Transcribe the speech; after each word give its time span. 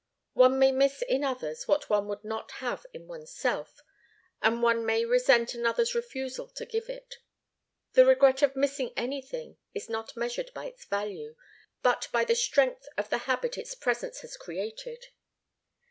One 0.33 0.57
may 0.57 0.71
miss 0.71 1.03
in 1.03 1.23
others 1.23 1.67
what 1.67 1.87
one 1.87 2.07
would 2.07 2.23
not 2.23 2.53
have 2.53 2.87
in 2.91 3.07
oneself, 3.07 3.81
and 4.41 4.63
one 4.63 4.83
may 4.83 5.05
resent 5.05 5.53
another's 5.53 5.93
refusal 5.93 6.47
to 6.47 6.65
give 6.65 6.89
it. 6.89 7.17
The 7.93 8.03
regret 8.07 8.41
of 8.41 8.55
missing 8.55 8.93
anything 8.97 9.57
is 9.75 9.89
not 9.89 10.17
measured 10.17 10.49
by 10.55 10.65
its 10.65 10.85
value, 10.85 11.35
but 11.83 12.07
by 12.11 12.25
the 12.25 12.33
strength 12.33 12.87
of 12.97 13.11
the 13.11 13.19
habit 13.29 13.59
its 13.59 13.75
presence 13.75 14.21
has 14.21 14.37
created. 14.37 15.05